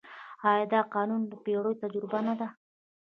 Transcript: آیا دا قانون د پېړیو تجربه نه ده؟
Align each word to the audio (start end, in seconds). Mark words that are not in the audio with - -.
آیا 0.49 0.63
دا 0.73 0.81
قانون 0.93 1.21
د 1.27 1.33
پېړیو 1.43 1.79
تجربه 1.81 2.19
نه 2.27 2.33
ده؟ 2.39 2.47